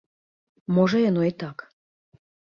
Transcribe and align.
Можа 0.77 0.97
яно 1.09 1.23
і 1.29 1.31
так. 1.45 1.57